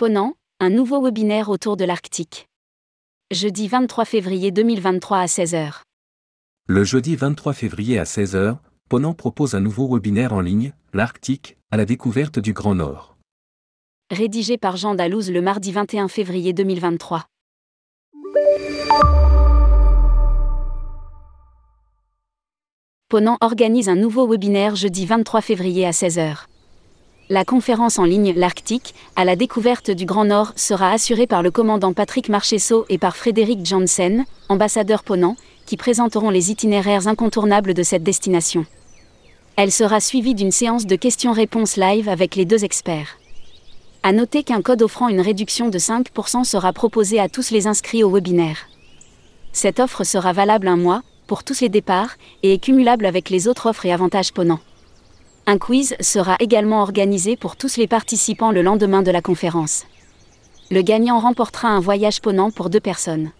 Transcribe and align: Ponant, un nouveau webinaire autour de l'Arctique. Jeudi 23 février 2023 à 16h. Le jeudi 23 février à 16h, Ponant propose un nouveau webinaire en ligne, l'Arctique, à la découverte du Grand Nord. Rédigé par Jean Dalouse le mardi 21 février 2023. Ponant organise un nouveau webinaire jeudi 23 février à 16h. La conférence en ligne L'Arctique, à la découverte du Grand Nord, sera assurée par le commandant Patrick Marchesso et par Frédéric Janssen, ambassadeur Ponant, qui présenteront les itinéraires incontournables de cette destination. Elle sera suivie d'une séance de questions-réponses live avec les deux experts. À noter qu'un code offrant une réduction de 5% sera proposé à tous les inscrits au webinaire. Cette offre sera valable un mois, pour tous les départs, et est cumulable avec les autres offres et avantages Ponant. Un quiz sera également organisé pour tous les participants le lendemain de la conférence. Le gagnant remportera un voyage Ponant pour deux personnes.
Ponant, 0.00 0.32
un 0.60 0.70
nouveau 0.70 1.02
webinaire 1.02 1.50
autour 1.50 1.76
de 1.76 1.84
l'Arctique. 1.84 2.48
Jeudi 3.30 3.68
23 3.68 4.06
février 4.06 4.50
2023 4.50 5.18
à 5.18 5.26
16h. 5.26 5.82
Le 6.68 6.84
jeudi 6.84 7.16
23 7.16 7.52
février 7.52 7.98
à 7.98 8.04
16h, 8.04 8.56
Ponant 8.88 9.12
propose 9.12 9.54
un 9.54 9.60
nouveau 9.60 9.94
webinaire 9.94 10.32
en 10.32 10.40
ligne, 10.40 10.72
l'Arctique, 10.94 11.58
à 11.70 11.76
la 11.76 11.84
découverte 11.84 12.38
du 12.38 12.54
Grand 12.54 12.74
Nord. 12.74 13.18
Rédigé 14.10 14.56
par 14.56 14.78
Jean 14.78 14.94
Dalouse 14.94 15.30
le 15.30 15.42
mardi 15.42 15.70
21 15.70 16.08
février 16.08 16.54
2023. 16.54 17.26
Ponant 23.10 23.36
organise 23.42 23.90
un 23.90 23.96
nouveau 23.96 24.26
webinaire 24.26 24.76
jeudi 24.76 25.04
23 25.04 25.42
février 25.42 25.84
à 25.84 25.90
16h. 25.90 26.46
La 27.32 27.44
conférence 27.44 28.00
en 28.00 28.04
ligne 28.04 28.32
L'Arctique, 28.34 28.92
à 29.14 29.24
la 29.24 29.36
découverte 29.36 29.92
du 29.92 30.04
Grand 30.04 30.24
Nord, 30.24 30.52
sera 30.56 30.90
assurée 30.90 31.28
par 31.28 31.44
le 31.44 31.52
commandant 31.52 31.92
Patrick 31.92 32.28
Marchesso 32.28 32.86
et 32.88 32.98
par 32.98 33.16
Frédéric 33.16 33.64
Janssen, 33.64 34.24
ambassadeur 34.48 35.04
Ponant, 35.04 35.36
qui 35.64 35.76
présenteront 35.76 36.30
les 36.30 36.50
itinéraires 36.50 37.06
incontournables 37.06 37.72
de 37.72 37.84
cette 37.84 38.02
destination. 38.02 38.66
Elle 39.54 39.70
sera 39.70 40.00
suivie 40.00 40.34
d'une 40.34 40.50
séance 40.50 40.86
de 40.86 40.96
questions-réponses 40.96 41.76
live 41.76 42.08
avec 42.08 42.34
les 42.34 42.44
deux 42.44 42.64
experts. 42.64 43.20
À 44.02 44.10
noter 44.10 44.42
qu'un 44.42 44.60
code 44.60 44.82
offrant 44.82 45.06
une 45.06 45.20
réduction 45.20 45.68
de 45.68 45.78
5% 45.78 46.42
sera 46.42 46.72
proposé 46.72 47.20
à 47.20 47.28
tous 47.28 47.52
les 47.52 47.68
inscrits 47.68 48.02
au 48.02 48.10
webinaire. 48.10 48.66
Cette 49.52 49.78
offre 49.78 50.02
sera 50.02 50.32
valable 50.32 50.66
un 50.66 50.76
mois, 50.76 51.02
pour 51.28 51.44
tous 51.44 51.60
les 51.60 51.68
départs, 51.68 52.16
et 52.42 52.54
est 52.54 52.58
cumulable 52.58 53.06
avec 53.06 53.30
les 53.30 53.46
autres 53.46 53.68
offres 53.68 53.86
et 53.86 53.92
avantages 53.92 54.32
Ponant. 54.32 54.58
Un 55.52 55.58
quiz 55.58 55.96
sera 55.98 56.36
également 56.38 56.80
organisé 56.80 57.36
pour 57.36 57.56
tous 57.56 57.76
les 57.76 57.88
participants 57.88 58.52
le 58.52 58.62
lendemain 58.62 59.02
de 59.02 59.10
la 59.10 59.20
conférence. 59.20 59.84
Le 60.70 60.80
gagnant 60.80 61.18
remportera 61.18 61.66
un 61.66 61.80
voyage 61.80 62.20
Ponant 62.20 62.52
pour 62.52 62.70
deux 62.70 62.78
personnes. 62.78 63.32